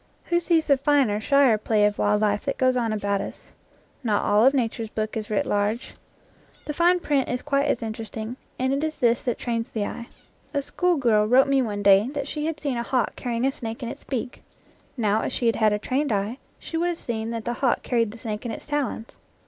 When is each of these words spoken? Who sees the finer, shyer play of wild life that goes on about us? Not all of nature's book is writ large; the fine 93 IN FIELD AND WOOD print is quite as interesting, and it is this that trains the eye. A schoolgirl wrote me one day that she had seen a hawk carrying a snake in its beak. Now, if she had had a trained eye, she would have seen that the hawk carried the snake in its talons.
Who 0.31 0.39
sees 0.39 0.65
the 0.65 0.77
finer, 0.77 1.21
shyer 1.21 1.59
play 1.59 1.85
of 1.85 1.99
wild 1.99 2.21
life 2.21 2.45
that 2.45 2.57
goes 2.57 2.75
on 2.75 2.91
about 2.91 3.21
us? 3.21 3.51
Not 4.03 4.23
all 4.25 4.43
of 4.47 4.55
nature's 4.55 4.89
book 4.89 5.15
is 5.15 5.29
writ 5.29 5.45
large; 5.45 5.93
the 6.65 6.73
fine 6.73 6.95
93 6.95 6.95
IN 6.95 6.97
FIELD 6.97 6.97
AND 6.97 7.01
WOOD 7.01 7.07
print 7.07 7.29
is 7.35 7.41
quite 7.47 7.65
as 7.67 7.83
interesting, 7.83 8.37
and 8.57 8.73
it 8.73 8.83
is 8.83 8.97
this 8.97 9.21
that 9.21 9.37
trains 9.37 9.69
the 9.69 9.85
eye. 9.85 10.07
A 10.55 10.63
schoolgirl 10.63 11.27
wrote 11.27 11.47
me 11.47 11.61
one 11.61 11.83
day 11.83 12.09
that 12.15 12.27
she 12.27 12.47
had 12.47 12.59
seen 12.59 12.77
a 12.77 12.81
hawk 12.81 13.15
carrying 13.15 13.45
a 13.45 13.51
snake 13.51 13.83
in 13.83 13.89
its 13.89 14.03
beak. 14.03 14.41
Now, 14.97 15.21
if 15.21 15.31
she 15.31 15.45
had 15.45 15.57
had 15.57 15.71
a 15.71 15.77
trained 15.77 16.11
eye, 16.11 16.39
she 16.57 16.77
would 16.77 16.89
have 16.89 16.97
seen 16.97 17.29
that 17.29 17.45
the 17.45 17.53
hawk 17.61 17.83
carried 17.83 18.09
the 18.09 18.17
snake 18.17 18.43
in 18.43 18.51
its 18.51 18.65
talons. 18.65 19.09